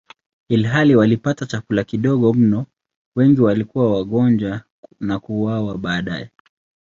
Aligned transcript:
Ilhali 0.49 0.95
walipata 0.95 1.45
chakula 1.45 1.83
kidogo 1.83 2.33
mno, 2.33 2.65
wengi 3.15 3.41
walikuwa 3.41 3.95
wagonjwa 3.97 4.61
na 4.99 5.19
kuuawa 5.19 5.77
baadaye. 5.77 6.29